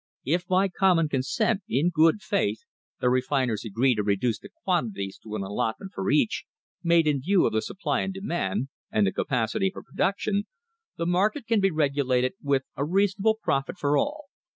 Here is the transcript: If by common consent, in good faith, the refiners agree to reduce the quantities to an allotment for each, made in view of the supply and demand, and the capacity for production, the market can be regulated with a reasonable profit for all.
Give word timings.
If 0.25 0.47
by 0.47 0.67
common 0.67 1.09
consent, 1.09 1.61
in 1.69 1.91
good 1.91 2.23
faith, 2.23 2.61
the 2.99 3.07
refiners 3.07 3.63
agree 3.63 3.93
to 3.93 4.01
reduce 4.01 4.39
the 4.39 4.49
quantities 4.49 5.19
to 5.19 5.35
an 5.35 5.43
allotment 5.43 5.91
for 5.93 6.09
each, 6.09 6.45
made 6.81 7.05
in 7.05 7.21
view 7.21 7.45
of 7.45 7.53
the 7.53 7.61
supply 7.61 8.01
and 8.01 8.11
demand, 8.11 8.69
and 8.91 9.05
the 9.05 9.11
capacity 9.11 9.69
for 9.69 9.83
production, 9.83 10.47
the 10.97 11.05
market 11.05 11.45
can 11.45 11.59
be 11.59 11.69
regulated 11.69 12.33
with 12.41 12.63
a 12.75 12.83
reasonable 12.83 13.37
profit 13.43 13.77
for 13.77 13.95
all. 13.95 14.25